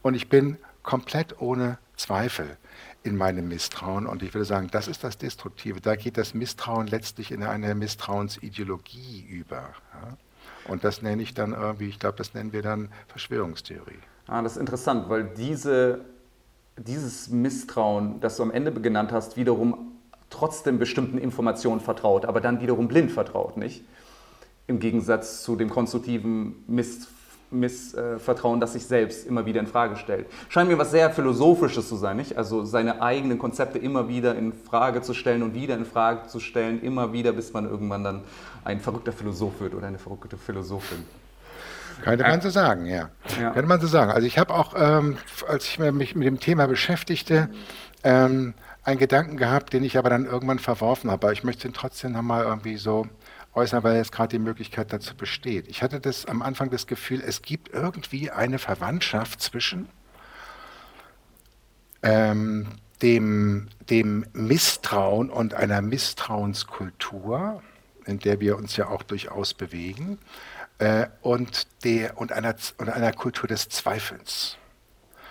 [0.03, 2.57] und ich bin komplett ohne Zweifel
[3.03, 4.07] in meinem Misstrauen.
[4.07, 5.81] Und ich würde sagen, das ist das Destruktive.
[5.81, 9.71] Da geht das Misstrauen letztlich in eine Misstrauensideologie über.
[10.67, 13.99] Und das nenne ich dann irgendwie, ich glaube, das nennen wir dann Verschwörungstheorie.
[14.31, 16.03] Ah, das ist interessant, weil diese,
[16.77, 19.97] dieses Misstrauen, das du am Ende genannt hast, wiederum
[20.31, 23.83] trotzdem bestimmten Informationen vertraut, aber dann wiederum blind vertraut, nicht?
[24.69, 27.17] Im Gegensatz zu dem konstruktiven Misstrauen
[27.53, 30.27] Missvertrauen, das sich selbst immer wieder in Frage stellt.
[30.49, 32.39] Scheint mir was sehr Philosophisches zu sein, nicht?
[32.39, 36.39] Also seine eigenen Konzepte immer wieder in Frage zu stellen und wieder in Frage zu
[36.39, 38.21] stellen, immer wieder, bis man irgendwann dann
[38.63, 41.05] ein verrückter Philosoph wird oder eine verrückte Philosophin.
[42.03, 43.11] Könnte man so sagen, ja.
[43.41, 43.51] ja.
[43.51, 44.11] Könnte man so sagen.
[44.11, 47.49] Also ich habe auch, ähm, als ich mich mit dem Thema beschäftigte,
[48.05, 51.27] ähm, einen Gedanken gehabt, den ich aber dann irgendwann verworfen habe.
[51.27, 53.07] Aber ich möchte ihn trotzdem nochmal irgendwie so
[53.55, 55.69] äußern, weil jetzt gerade die Möglichkeit dazu besteht.
[55.69, 59.89] Ich hatte das am Anfang das Gefühl, es gibt irgendwie eine Verwandtschaft zwischen
[62.03, 62.67] ähm,
[63.03, 67.63] dem, dem Misstrauen und einer Misstrauenskultur,
[68.07, 70.19] in der wir uns ja auch durchaus bewegen,
[70.81, 74.57] äh, und, der, und, einer, und einer Kultur des Zweifelns.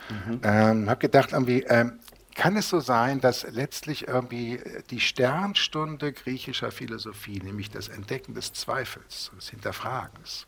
[0.09, 0.41] Mhm.
[0.43, 1.99] Ähm, habe gedacht, irgendwie, ähm,
[2.35, 8.35] kann es so sein, dass letztlich irgendwie äh, die Sternstunde griechischer Philosophie, nämlich das Entdecken
[8.35, 10.45] des Zweifels, des Hinterfragens,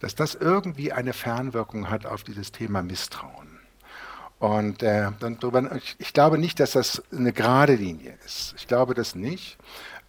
[0.00, 3.58] dass das irgendwie eine Fernwirkung hat auf dieses Thema Misstrauen?
[4.38, 8.54] Und äh, dann drüber, ich, ich glaube nicht, dass das eine gerade Linie ist.
[8.56, 9.58] Ich glaube das nicht.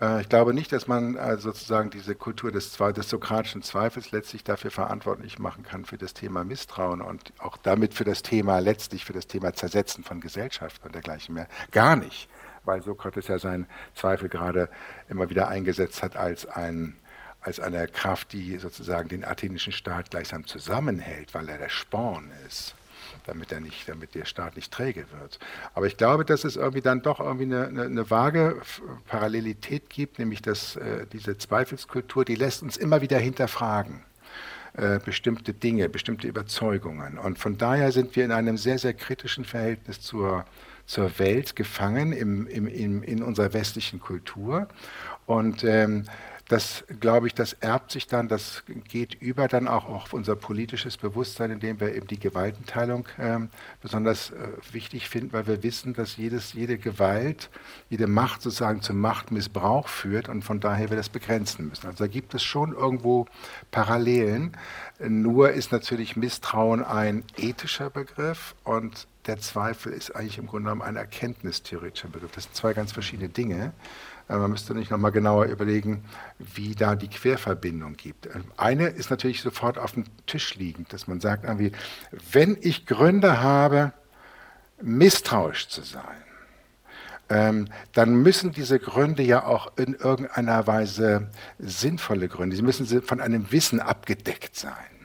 [0.02, 4.44] Äh, ich glaube nicht, dass man äh, sozusagen diese Kultur des, des sokratischen Zweifels letztlich
[4.44, 9.06] dafür verantwortlich machen kann für das Thema Misstrauen und auch damit für das Thema, letztlich
[9.06, 11.48] für das Thema Zersetzen von Gesellschaft und dergleichen mehr.
[11.72, 12.30] Gar nicht,
[12.64, 14.70] weil Sokrates ja seinen Zweifel gerade
[15.10, 16.96] immer wieder eingesetzt hat als ein
[17.42, 22.76] als eine Kraft, die sozusagen den athenischen Staat gleichsam zusammenhält, weil er der Sporn ist
[23.30, 25.39] damit, er nicht, damit der Staat nicht träge wird.
[25.74, 28.62] Aber ich glaube, dass es irgendwie dann doch irgendwie eine, eine, eine vage
[29.08, 34.04] Parallelität gibt, nämlich dass äh, diese Zweifelskultur, die lässt uns immer wieder hinterfragen
[34.74, 37.18] äh, bestimmte Dinge, bestimmte Überzeugungen.
[37.18, 40.46] Und von daher sind wir in einem sehr, sehr kritischen Verhältnis zur,
[40.86, 44.68] zur Welt gefangen im, im, im, in unserer westlichen Kultur.
[45.26, 46.06] Und ähm,
[46.50, 50.98] das, glaube ich, das erbt sich dann, das geht über dann auch auf unser politisches
[50.98, 53.50] Bewusstsein, indem wir eben die Gewaltenteilung ähm,
[53.84, 57.52] besonders äh, wichtig finden, weil wir wissen, dass jedes, jede Gewalt,
[57.90, 61.86] jede Macht sozusagen zum Machtmissbrauch führt und von daher wir das begrenzen müssen.
[61.86, 63.28] Also da gibt es schon irgendwo
[63.70, 64.58] Parallelen.
[64.98, 70.82] Nur ist natürlich Misstrauen ein ethischer Begriff und der Zweifel ist eigentlich im Grunde genommen
[70.82, 72.32] ein erkenntnistheoretischer Begriff.
[72.32, 73.74] Das sind zwei ganz verschiedene Dinge.
[74.30, 76.06] Äh, man müsste nicht nochmal genauer überlegen,
[76.38, 78.28] wie da die Querverbindung gibt.
[78.28, 81.72] Ähm, eine ist natürlich sofort auf dem Tisch liegend, dass man sagt, irgendwie,
[82.32, 83.92] wenn ich Gründe habe,
[84.82, 86.24] misstrauisch zu sein,
[87.32, 93.20] ähm, dann müssen diese Gründe ja auch in irgendeiner Weise sinnvolle Gründe, sie müssen von
[93.20, 95.00] einem Wissen abgedeckt sein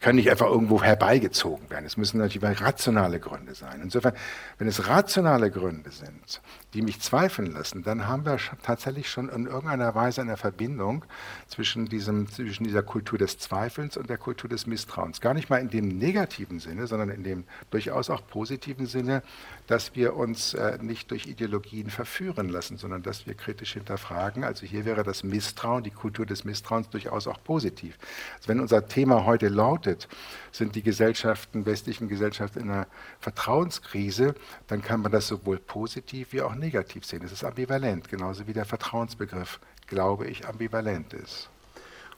[0.00, 1.84] können nicht einfach irgendwo herbeigezogen werden.
[1.84, 3.80] Es müssen natürlich rationale Gründe sein.
[3.82, 4.14] Insofern,
[4.58, 6.40] wenn es rationale Gründe sind,
[6.74, 11.04] die mich zweifeln lassen, dann haben wir tatsächlich schon in irgendeiner Weise eine Verbindung
[11.46, 15.20] zwischen, diesem, zwischen dieser Kultur des Zweifelns und der Kultur des Misstrauens.
[15.22, 19.22] Gar nicht mal in dem negativen Sinne, sondern in dem durchaus auch positiven Sinne,
[19.66, 24.44] dass wir uns äh, nicht durch Ideologien verführen lassen, sondern dass wir kritisch hinterfragen.
[24.44, 27.96] Also hier wäre das Misstrauen, die Kultur des Misstrauens durchaus auch positiv.
[28.36, 30.06] Also wenn unser Thema heute lautet,
[30.52, 32.86] sind die Gesellschaften, westlichen Gesellschaften in einer
[33.20, 34.34] Vertrauenskrise,
[34.66, 37.22] dann kann man das sowohl positiv wie auch negativ sehen.
[37.24, 41.50] Es ist ambivalent, genauso wie der Vertrauensbegriff, glaube ich, ambivalent ist.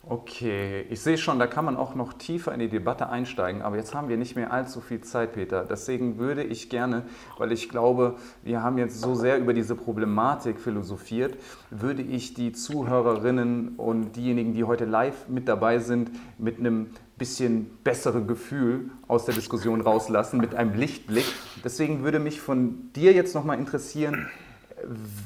[0.02, 3.76] Okay, ich sehe schon, da kann man auch noch tiefer in die Debatte einsteigen, aber
[3.76, 5.66] jetzt haben wir nicht mehr allzu viel Zeit, Peter.
[5.68, 7.02] Deswegen würde ich gerne,
[7.36, 11.36] weil ich glaube, wir haben jetzt so sehr über diese Problematik philosophiert,
[11.68, 17.78] würde ich die Zuhörerinnen und diejenigen, die heute live mit dabei sind, mit einem bisschen
[17.84, 21.26] besseren Gefühl aus der Diskussion rauslassen, mit einem Lichtblick.
[21.62, 24.28] Deswegen würde mich von dir jetzt nochmal interessieren,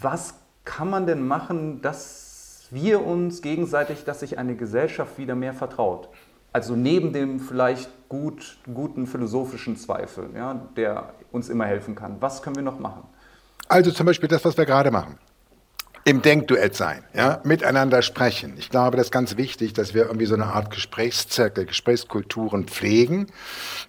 [0.03, 5.55] was kann man denn machen, dass wir uns gegenseitig, dass sich eine Gesellschaft wieder mehr
[5.55, 6.09] vertraut?
[6.53, 12.17] Also neben dem vielleicht gut, guten philosophischen Zweifel, ja, der uns immer helfen kann.
[12.21, 13.05] Was können wir noch machen?
[13.69, 15.17] Also zum Beispiel das, was wir gerade machen
[16.07, 18.55] im Denkduett sein, ja, miteinander sprechen.
[18.59, 23.29] Ich glaube, das ist ganz wichtig, dass wir irgendwie so eine Art Gesprächszirkel, Gesprächskulturen pflegen,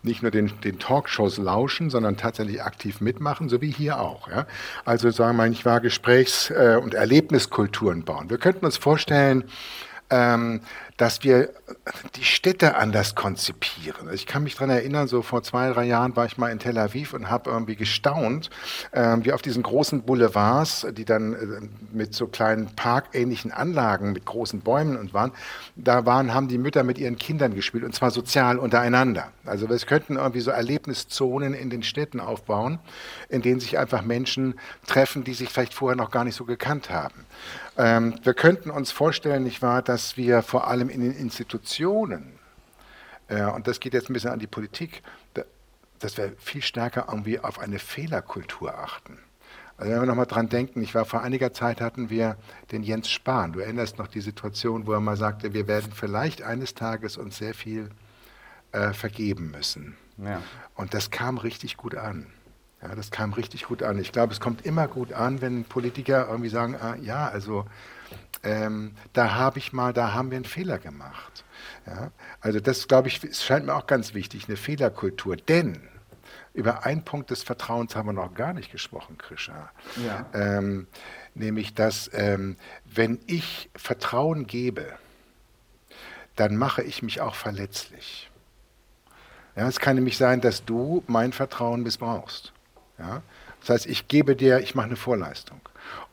[0.02, 4.30] nicht nur den, den Talkshows lauschen, sondern tatsächlich aktiv mitmachen, so wie hier auch.
[4.30, 4.48] Ja.
[4.86, 8.30] Also sagen wir mal, ich war Gesprächs- äh, und Erlebniskulturen bauen.
[8.30, 9.44] Wir könnten uns vorstellen,
[10.10, 10.62] ähm,
[10.98, 11.50] dass wir
[12.16, 14.10] die Städte anders konzipieren.
[14.14, 16.78] Ich kann mich daran erinnern, so vor zwei, drei Jahren war ich mal in Tel
[16.78, 18.50] Aviv und habe irgendwie gestaunt,
[18.92, 21.38] äh, wie auf diesen großen Boulevards, die dann äh,
[21.92, 25.32] mit so kleinen parkähnlichen Anlagen, mit großen Bäumen und waren,
[25.76, 29.32] da waren, haben die Mütter mit ihren Kindern gespielt und zwar sozial untereinander.
[29.46, 32.80] Also wir könnten irgendwie so Erlebniszonen in den Städten aufbauen,
[33.28, 34.56] in denen sich einfach Menschen
[34.88, 37.26] treffen, die sich vielleicht vorher noch gar nicht so gekannt haben.
[37.78, 42.40] Ähm, wir könnten uns vorstellen, nicht wahr, dass wir vor allem in den Institutionen,
[43.28, 45.02] äh, und das geht jetzt ein bisschen an die Politik,
[45.34, 45.44] da,
[46.00, 49.18] dass wir viel stärker irgendwie auf eine Fehlerkultur achten.
[49.78, 52.38] Also wenn wir nochmal dran denken, ich war vor einiger Zeit hatten wir
[52.72, 53.52] den Jens Spahn.
[53.52, 57.38] Du erinnerst noch die Situation, wo er mal sagte, wir werden vielleicht eines Tages uns
[57.38, 57.90] sehr viel
[58.72, 59.98] äh, vergeben müssen.
[60.18, 60.42] Ja.
[60.76, 62.28] Und das kam richtig gut an.
[62.88, 63.98] Ja, das kam richtig gut an.
[63.98, 67.66] Ich glaube, es kommt immer gut an, wenn Politiker irgendwie sagen, ah, ja, also
[68.44, 71.44] ähm, da habe ich mal, da haben wir einen Fehler gemacht.
[71.88, 75.36] Ja, also das, glaube ich, scheint mir auch ganz wichtig, eine Fehlerkultur.
[75.36, 75.80] Denn
[76.54, 79.72] über einen Punkt des Vertrauens haben wir noch gar nicht gesprochen, Krisha.
[80.06, 80.26] Ja.
[80.34, 80.88] Ähm,
[81.34, 84.94] nämlich, dass ähm, wenn ich Vertrauen gebe,
[86.36, 88.30] dann mache ich mich auch verletzlich.
[89.56, 92.52] Ja, es kann nämlich sein, dass du mein Vertrauen missbrauchst.
[92.98, 93.22] Ja?
[93.62, 95.60] Das heißt, ich gebe dir, ich mache eine Vorleistung.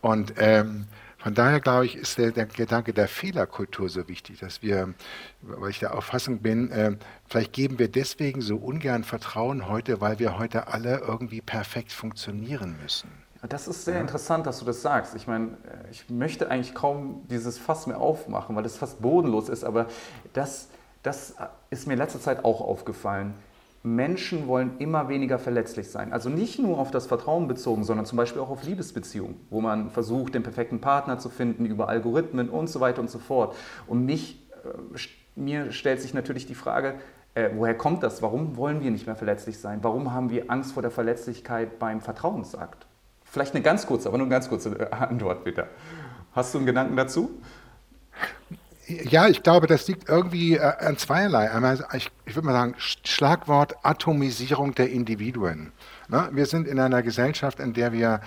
[0.00, 0.86] Und ähm,
[1.18, 4.92] von daher glaube ich, ist der, der, Gedanke der Fehlerkultur so wichtig, dass wir,
[5.40, 6.96] weil ich der Auffassung bin, äh,
[7.28, 12.76] vielleicht geben wir deswegen so ungern Vertrauen heute, weil wir heute alle irgendwie perfekt funktionieren
[12.82, 13.08] müssen.
[13.48, 14.00] Das ist sehr ja.
[14.00, 15.14] interessant, dass du das sagst.
[15.14, 15.56] Ich meine,
[15.90, 19.86] ich möchte eigentlich kaum dieses Fass mehr aufmachen, weil das fast bodenlos ist, aber
[20.32, 20.68] das,
[21.04, 21.34] das
[21.70, 23.34] ist mir in letzter Zeit auch aufgefallen.
[23.84, 26.12] Menschen wollen immer weniger verletzlich sein.
[26.12, 29.90] Also nicht nur auf das Vertrauen bezogen, sondern zum Beispiel auch auf Liebesbeziehungen, wo man
[29.90, 33.56] versucht, den perfekten Partner zu finden über Algorithmen und so weiter und so fort.
[33.88, 34.98] Und mich, äh,
[35.34, 36.94] mir stellt sich natürlich die Frage,
[37.34, 38.22] äh, woher kommt das?
[38.22, 39.80] Warum wollen wir nicht mehr verletzlich sein?
[39.82, 42.86] Warum haben wir Angst vor der Verletzlichkeit beim Vertrauensakt?
[43.24, 45.66] Vielleicht eine ganz kurze, aber nur eine ganz kurze äh, Antwort bitte.
[46.32, 47.30] Hast du einen Gedanken dazu?
[49.08, 51.50] Ja, ich glaube, das liegt irgendwie äh, an zweierlei.
[51.50, 55.72] Einmal, ich, ich würde mal sagen, Schlagwort Atomisierung der Individuen.
[56.12, 56.28] Ne?
[56.32, 58.20] Wir sind in einer Gesellschaft, in der wir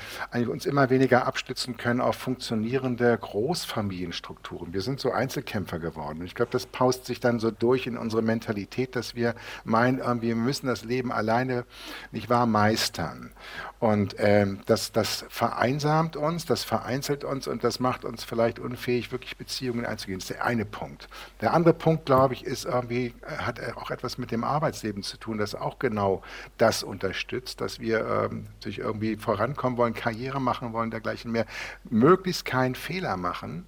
[0.50, 4.74] uns immer weniger abstützen können auf funktionierende Großfamilienstrukturen.
[4.74, 6.24] Wir sind so Einzelkämpfer geworden.
[6.26, 10.36] Ich glaube, das paust sich dann so durch in unsere Mentalität, dass wir meinen, wir
[10.36, 11.64] müssen das Leben alleine
[12.12, 13.32] nicht wahr meistern.
[13.80, 19.12] Und ähm, das, das vereinsamt uns, das vereinzelt uns und das macht uns vielleicht unfähig,
[19.12, 20.18] wirklich Beziehungen einzugehen.
[20.18, 21.08] Das ist der eine Punkt.
[21.42, 25.38] Der andere Punkt, glaube ich, ist irgendwie, hat auch etwas mit dem Arbeitsleben zu tun,
[25.38, 26.24] das auch genau
[26.58, 31.46] das unterstützt, dass wir ähm, sich irgendwie vorankommen wollen, Karriere machen wollen, dergleichen mehr,
[31.90, 33.66] möglichst keinen Fehler machen.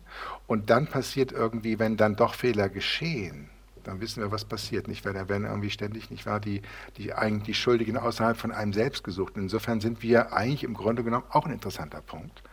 [0.48, 3.50] Und dann passiert irgendwie, wenn dann doch Fehler geschehen,
[3.84, 4.88] dann wissen wir, was passiert.
[4.88, 6.62] Nicht, weil da werden irgendwie ständig, nicht wahr, die,
[6.98, 9.34] die eigentlich Schuldigen außerhalb von einem selbst gesucht.
[9.38, 12.43] Insofern sind wir eigentlich im Grunde genommen auch ein interessanter Punkt.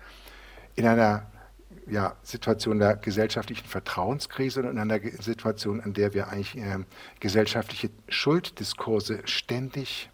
[0.77, 1.27] In einer
[1.87, 6.79] ja, Situation der gesellschaftlichen Vertrauenskrise und in einer Situation, in der wir eigentlich äh,
[7.21, 10.11] gesellschaftliche Schulddiskurse ständig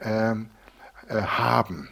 [0.00, 0.50] ähm,
[1.12, 1.88] äh, haben.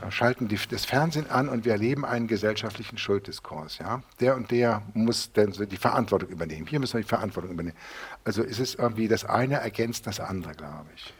[0.00, 3.78] Wir schalten die, das Fernsehen an und wir erleben einen gesellschaftlichen Schulddiskurs.
[3.78, 4.02] Ja?
[4.20, 6.66] Der und der muss dann so die Verantwortung übernehmen.
[6.66, 7.76] Hier müssen wir die Verantwortung übernehmen.
[8.24, 11.12] Also ist es irgendwie das eine ergänzt das andere, glaube ich.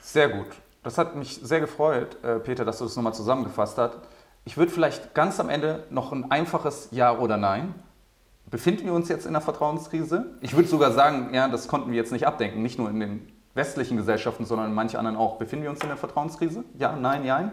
[0.00, 0.48] Sehr gut.
[0.82, 3.98] Das hat mich sehr gefreut, äh, Peter, dass du das nochmal zusammengefasst hast.
[4.44, 7.74] Ich würde vielleicht ganz am Ende noch ein einfaches Ja oder Nein.
[8.48, 10.36] Befinden wir uns jetzt in einer Vertrauenskrise?
[10.40, 13.32] Ich würde sogar sagen, ja, das konnten wir jetzt nicht abdenken, nicht nur in den
[13.56, 15.38] westlichen Gesellschaften, sondern in manchen anderen auch.
[15.38, 16.64] Befinden wir uns in einer Vertrauenskrise?
[16.78, 17.52] Ja, nein, ja?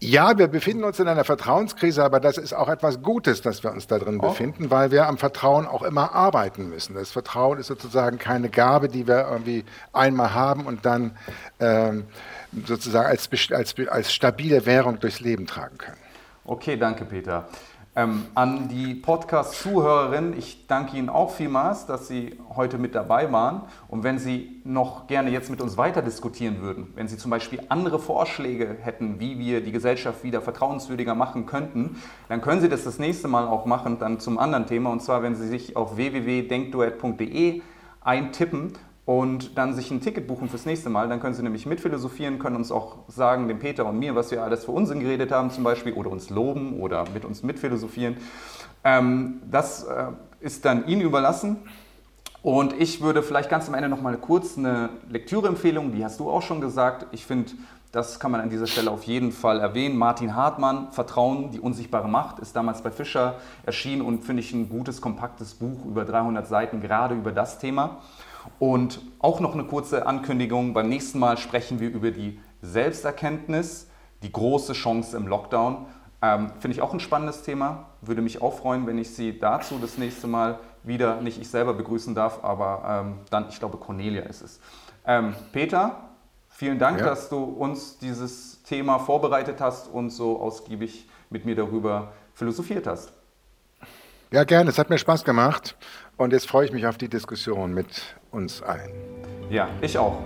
[0.00, 3.70] Ja, wir befinden uns in einer Vertrauenskrise, aber das ist auch etwas Gutes, dass wir
[3.70, 4.28] uns da drin oh.
[4.28, 6.94] befinden, weil wir am Vertrauen auch immer arbeiten müssen.
[6.94, 11.16] Das Vertrauen ist sozusagen keine Gabe, die wir irgendwie einmal haben und dann
[11.60, 12.06] ähm,
[12.66, 15.98] sozusagen als, als, als stabile Währung durchs Leben tragen können.
[16.44, 17.46] Okay, danke Peter.
[17.98, 23.62] Ähm, an die Podcast-Zuhörerinnen, ich danke Ihnen auch vielmals, dass Sie heute mit dabei waren.
[23.88, 27.60] Und wenn Sie noch gerne jetzt mit uns weiter diskutieren würden, wenn Sie zum Beispiel
[27.70, 31.96] andere Vorschläge hätten, wie wir die Gesellschaft wieder vertrauenswürdiger machen könnten,
[32.28, 34.92] dann können Sie das das nächste Mal auch machen, dann zum anderen Thema.
[34.92, 37.62] Und zwar, wenn Sie sich auf www.denkduett.de
[38.00, 38.74] eintippen
[39.08, 41.08] und dann sich ein Ticket buchen fürs nächste Mal.
[41.08, 44.42] Dann können Sie nämlich mitphilosophieren, können uns auch sagen, dem Peter und mir, was wir
[44.42, 48.18] alles für Unsinn geredet haben zum Beispiel oder uns loben oder mit uns mitphilosophieren.
[48.84, 50.08] Ähm, das äh,
[50.40, 51.56] ist dann Ihnen überlassen.
[52.42, 56.28] Und ich würde vielleicht ganz am Ende noch mal kurz eine Lektüreempfehlung, die hast du
[56.28, 57.06] auch schon gesagt.
[57.10, 57.52] Ich finde,
[57.92, 59.96] das kann man an dieser Stelle auf jeden Fall erwähnen.
[59.96, 64.68] Martin Hartmann, Vertrauen, die unsichtbare Macht, ist damals bei Fischer erschienen und finde ich ein
[64.68, 68.02] gutes, kompaktes Buch über 300 Seiten, gerade über das Thema.
[68.58, 73.88] Und auch noch eine kurze Ankündigung, beim nächsten Mal sprechen wir über die Selbsterkenntnis,
[74.22, 75.86] die große Chance im Lockdown.
[76.20, 77.86] Ähm, Finde ich auch ein spannendes Thema.
[78.00, 81.74] Würde mich auch freuen, wenn ich Sie dazu das nächste Mal wieder, nicht ich selber
[81.74, 84.60] begrüßen darf, aber ähm, dann, ich glaube, Cornelia ist es.
[85.06, 86.08] Ähm, Peter,
[86.48, 87.06] vielen Dank, ja.
[87.06, 93.12] dass du uns dieses Thema vorbereitet hast und so ausgiebig mit mir darüber philosophiert hast.
[94.30, 94.70] Ja, gerne.
[94.70, 95.76] Es hat mir Spaß gemacht.
[96.16, 98.92] Und jetzt freue ich mich auf die Diskussion mit uns allen.
[99.50, 100.18] Ja, ich auch.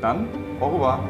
[0.00, 0.28] Dann,
[0.60, 1.00] au revoir.